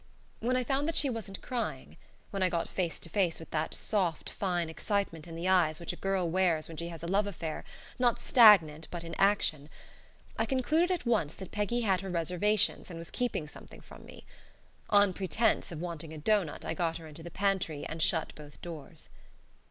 When 0.39 0.57
I 0.57 0.63
found 0.63 0.87
that 0.87 0.95
she 0.95 1.11
wasn't 1.11 1.43
crying; 1.43 1.95
when 2.31 2.41
I 2.41 2.49
got 2.49 2.67
face 2.67 2.99
to 3.01 3.07
face 3.07 3.39
with 3.39 3.51
that 3.51 3.75
soft, 3.75 4.31
fine 4.31 4.67
excitement 4.67 5.27
in 5.27 5.35
the 5.35 5.47
eyes 5.47 5.79
which 5.79 5.93
a 5.93 5.95
girl 5.95 6.27
wears 6.27 6.67
when 6.67 6.75
she 6.75 6.87
has 6.87 7.03
a 7.03 7.07
love 7.07 7.27
affair, 7.27 7.63
not 7.99 8.19
stagnant, 8.19 8.87
but 8.89 9.03
in 9.03 9.13
action 9.19 9.69
I 10.39 10.47
concluded 10.47 10.89
at 10.89 11.05
once 11.05 11.35
that 11.35 11.51
Peggy 11.51 11.81
had 11.81 12.01
her 12.01 12.09
reservations 12.09 12.89
and 12.89 12.97
was 12.97 13.11
keeping 13.11 13.47
something 13.47 13.81
from 13.81 14.03
me. 14.03 14.25
On 14.89 15.13
pretence 15.13 15.71
of 15.71 15.79
wanting 15.81 16.11
a 16.13 16.17
doughnut 16.17 16.65
I 16.65 16.73
got 16.73 16.97
her 16.97 17.05
into 17.05 17.21
the 17.21 17.29
pantry 17.29 17.85
and 17.85 18.01
shut 18.01 18.33
both 18.33 18.59
doors. 18.63 19.11